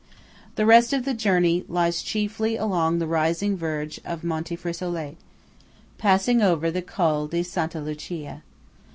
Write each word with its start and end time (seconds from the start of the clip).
The 0.55 0.65
rest 0.65 0.93
of 0.93 1.05
the 1.05 1.13
journey 1.13 1.63
lies 1.67 2.01
chiefly 2.01 2.57
along 2.57 2.97
the 2.97 3.05
rising 3.05 3.55
verge 3.55 3.99
of 4.03 4.23
Monte 4.23 4.55
Frisolet, 4.55 5.15
passing 5.99 6.41
over 6.41 6.71
the 6.71 6.81
Col 6.81 7.27
di 7.27 7.43
Santa 7.43 7.79
Lucia. 7.79 8.41